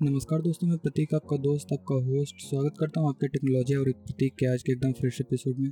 [0.00, 4.34] नमस्कार दोस्तों, मैं प्रतीक, आपका दोस्त, आपका होस्ट स्वागत करता हूँ आपके टेक्नोलॉजी और प्रतीक
[4.38, 5.70] के आज के एकदम फ्रेश एपिसोड में।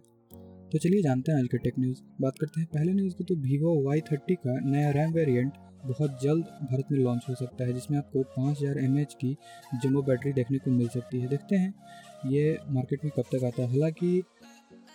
[0.71, 3.35] तो चलिए जानते हैं आज के टेक न्यूज़ बात करते हैं पहले न्यूज़ की तो
[3.41, 5.53] वीवो वाई थर्टी का नया रैम वेरिएंट
[5.85, 9.37] बहुत जल्द भारत में लॉन्च हो सकता है, जिसमें आपको पाँच हज़ार एम एच की
[9.75, 11.75] जम्बो बैटरी देखने को मिल सकती है। देखते हैं
[12.29, 14.23] ये मार्केट में कब तक आता है। हालाँकि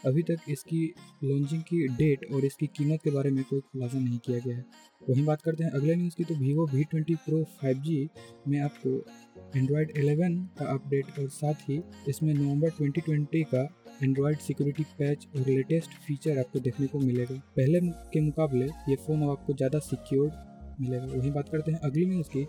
[0.04, 0.81] अभी तक इसकी
[1.23, 4.65] लॉन्चिंग की डेट और इसकी कीमत के बारे में कोई खुलासा नहीं किया गया है।
[5.02, 8.09] वहीं बात करते हैं अगले न्यूज़ की तो Vivo V twenty pro five G
[8.47, 8.89] में आपको
[9.55, 13.64] एंड्रॉयड 11 का अपडेट और साथ ही इसमें नवंबर 2020 का
[14.04, 17.79] एंड्रॉयड सिक्योरिटी पैच और लेटेस्ट फीचर आपको देखने को मिलेगा। पहले
[18.14, 20.34] के मुकाबले ये फ़ोन अब आपको ज़्यादा सिक्योर्ड
[20.81, 22.45] मिलेगा। वहीं बात करते हैं अगली न्यूज़ की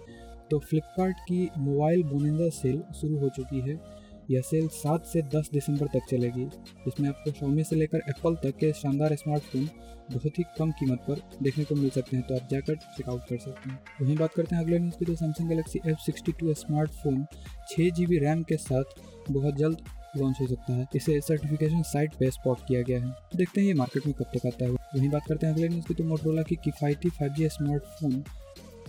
[0.51, 3.75] तो फ्लिपकार्ट की मोबाइल बोनिंदा सेल शुरू हो चुकी है।
[4.31, 6.43] यह सेल 7 से 10 दिसंबर तक चलेगी
[6.89, 9.69] इसमें आपको शॉमी से लेकर एप्पल तक के शानदार स्मार्टफ़ोन
[10.13, 13.39] बहुत ही कम कीमत पर देखने को मिल सकते हैं तो आप जाकर चेकआउट कर
[13.39, 16.55] सकते हैं। वहीं बात करते हैं अगले न्यूज़ की तो Samsung Galaxy F sixty two
[16.55, 17.25] smartphone
[17.71, 19.83] छः जी बी रैम के साथ बहुत जल्द
[20.17, 23.75] लॉन्च हो सकता है। इसे सर्टिफिकेशन साइट पे स्पॉट किया गया है। देखते हैं ये
[23.75, 26.43] मार्केट में कब तक आता है। वहीं बात करते हैं अगले न्यूज़ की तो मोटरोला
[26.43, 28.23] की किफ़ायती फाइव स्मार्टफ़ोन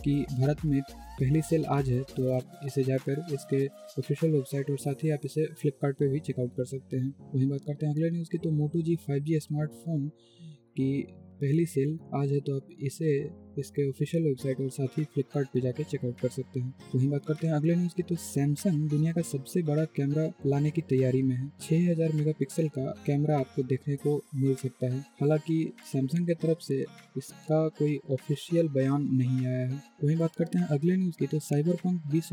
[0.04, 0.80] की भारत में
[1.20, 5.24] पहली सेल आज है तो आप इसे जाकर इसके ऑफिशियल वेबसाइट और साथ ही आप
[5.24, 8.38] इसे फ्लिपकार्ट पे भी चेकआउट कर सकते हैं। वहीं बात करते हैं अगले न्यूज़ की
[8.38, 10.08] तो मोटो जी फाइव जी स्मार्टफ़ोन
[10.78, 10.90] की
[11.42, 15.60] पहली सेल आज है तो आप इसे इसके ऑफिशियल वेबसाइट और साथ ही फ्लिपकार्ट पे
[15.60, 19.12] जाके चेकआउट कर सकते हैं। वहीं बात करते हैं अगले न्यूज़ की तो सैमसंग दुनिया
[19.12, 23.96] का सबसे बड़ा कैमरा लाने की तैयारी में है। 6000 मेगापिक्सल का कैमरा आपको देखने
[23.96, 26.84] को मिल सकता है। हालाँकि सैमसंग की तरफ़ से
[27.16, 31.38] इसका कोई ऑफिशियल बयान नहीं आया है। वहीं बात करते हैं अगले न्यूज़ की तो
[31.38, 32.30] साइबर पंक बीस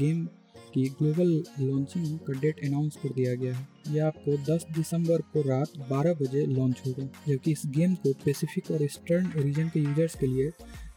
[0.00, 0.28] गेम
[0.74, 5.40] की ग्लोबल लॉन्चिंग का डेट अनाउंस कर दिया गया है। यह आपको 10 दिसंबर को
[5.40, 10.14] रात 12 बजे लॉन्च होगा। जबकि इस गेम को पैसिफिक और ईस्टर्न रीजन के यूज़र्स
[10.14, 10.50] के लिए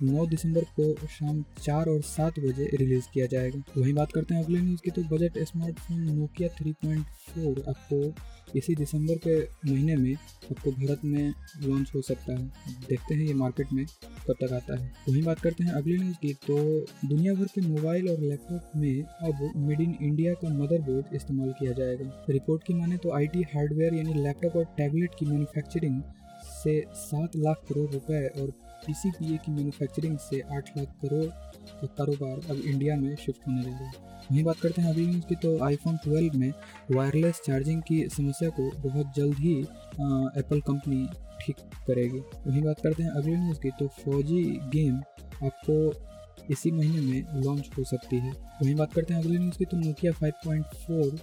[0.04, 4.44] 9 दिसंबर को शाम चार और सात बजे रिलीज़ किया जाएगा। वहीं बात करते हैं
[4.44, 8.14] अगले न्यूज़ की तो बजट स्मार्टफ़ोन नोकिया 3.4 आपको
[8.58, 9.36] इसी दिसंबर के
[9.72, 12.46] महीने में आपको भारत में लॉन्च हो सकता है।
[12.90, 13.86] देखते हैं ये मार्केट में
[14.28, 16.58] कब तक आता है। वहीं बात करते हैं अगले न्यूज़ की तो
[17.08, 21.72] दुनिया भर के मोबाइल और लैपटॉप में अब मेड इन इंडिया का मदरबोर्ड इस्तेमाल किया
[21.72, 26.02] जाएगा। रिपोर्ट की माने तो आईटी हार्डवेयर यानी लैपटॉप और टैबलेट की मैन्युफैक्चरिंग
[26.54, 28.52] से सात लाख करोड़ रुपए और
[28.86, 31.26] पीसीपीए की मैन्युफैक्चरिंग से आठ लाख करोड़
[31.72, 33.92] का कारोबार अब इंडिया में शिफ्ट होने लगा है।
[34.32, 36.52] वहीं बात करते हैं अभी न्यूज़ की तो आईफोन 12 में
[36.92, 39.54] वायरलेस चार्जिंग की समस्या को बहुत जल्द ही
[40.40, 41.06] एप्पल कंपनी
[41.42, 44.44] ठीक करेगी। वहीं बात करते हैं अगली न्यूज़ की तो फौजी
[44.74, 44.96] गेम
[45.46, 45.78] आपको
[46.52, 49.78] इसी महीने में लॉन्च हो सकती है। वहीं बात करते हैं अगली न्यूज़ की तो
[49.78, 51.20] नोकिया 5.4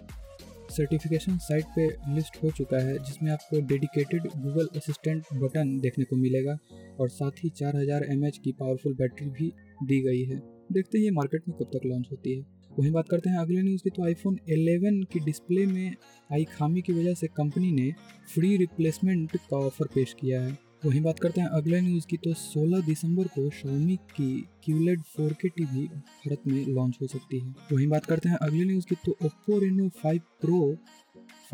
[0.70, 6.16] सर्टिफिकेशन साइट पे लिस्ट हो चुका है, जिसमें आपको डेडिकेटेड गूगल असिस्टेंट बटन देखने को
[6.16, 6.56] मिलेगा
[7.00, 9.52] और साथ ही 4000 हज़ार की पावरफुल बैटरी भी
[9.82, 10.36] दी गई है।
[10.72, 12.44] देखते हैं ये मार्केट में कब तक लॉन्च होती है।
[12.78, 15.94] वहीं बात करते हैं अगले न्यूज़ की तो आईफोन 11 की डिस्प्ले में
[16.30, 17.90] आई खामी की वजह से कंपनी ने
[18.34, 22.34] फ्री रिप्लेसमेंट का ऑफ़र पेश किया है। वहीं बात करते हैं अगले न्यूज़ की। तो
[22.34, 27.88] 16 दिसंबर को Xiaomi की QLED 4K टीवी भारत में लॉन्च हो सकती है। वहीं
[27.88, 30.76] बात करते हैं अगले न्यूज़ की। तो Oppo Reno 5 Pro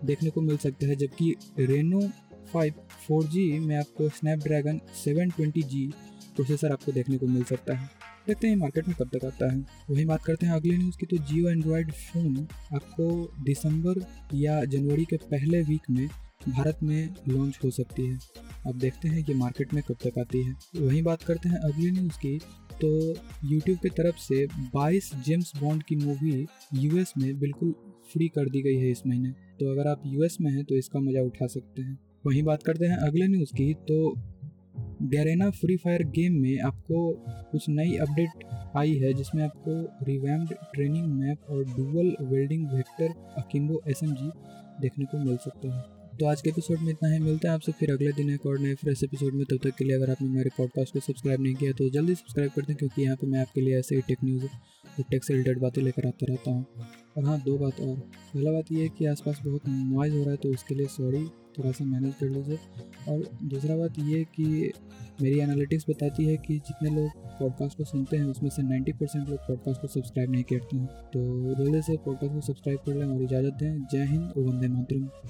[0.05, 2.11] देखने को मिल सकता है, जबकि Reno
[2.53, 2.73] 5
[3.07, 5.93] 4G में आपको Snapdragon 720G
[6.35, 9.65] प्रोसेसर आपको देखने को मिल सकता है। देखते हैं मार्केट में कब तक आता है?
[9.89, 13.07] वही बात करते हैं अगले न्यूज़ की तो जियो एंड्रॉयड फ़ोन आपको
[13.43, 16.07] दिसंबर या जनवरी के पहले वीक में
[16.49, 18.19] भारत में लॉन्च हो सकती है।
[18.67, 21.91] अब देखते हैं कि मार्केट में कब तक आती है। वहीं बात करते हैं अगली
[21.91, 22.37] न्यूज़ की
[22.81, 23.13] तो
[23.45, 27.71] यूट्यूब की तरफ़ से 22 जेम्स बॉन्ड की मूवी यूएस में बिल्कुल
[28.13, 30.99] फ्री कर दी गई है इस महीने। तो अगर आप यूएस में हैं तो इसका
[30.99, 34.15] मज़ा उठा सकते हैं। वहीं बात करते हैं अगले न्यूज़ की तो
[35.01, 38.43] गैरेना फ्री फायर गेम में आपको कुछ नई अपडेट
[38.77, 43.99] आई है जिसमें आपको रिवैम्ड ट्रेनिंग मैप और डुअल वेल्डिंग वेक्टर अकिम्बो एस
[44.81, 47.71] देखने को मिल सकता है। तो आज के एपिसोड में इतना ही। मिलता है आपसे
[47.71, 50.27] फिर अगले दिन एक और नए फ्रेश एपिसोड में। तब तक के लिए अगर आपने
[50.29, 53.39] मेरे पॉडकास्ट को सब्सक्राइब नहीं किया तो जल्दी सब्सक्राइब कर दें क्योंकि यहाँ पे मैं
[53.39, 56.65] आपके लिए ऐसे ही टेक न्यूज़ और टेक से रिलेटेड बातें लेकर आता रहता हूँ।
[57.17, 57.95] और हाँ दो बात और।
[58.33, 61.25] पहला बात ये है कि आसपास बहुत नॉइज़ हो रहा है तो उसके लिए सॉरी
[61.57, 62.59] थोड़ा सा मैनेज कर लीजिए।
[63.09, 64.71] और दूसरा बात ये कि
[65.21, 69.29] मेरी एनालिटिक्स बताती है कि जितने लोग पॉडकास्ट को सुनते हैं, उसमें से 90 परसेंट
[69.29, 73.05] लोग पॉडकास्ट को सब्सक्राइब नहीं करते हैं। तो जल्दी से पॉडकास्ट को सब्सक्राइब कर लें
[73.05, 75.09] और इजाज़त दें। जय हिंद वंदे मातरम।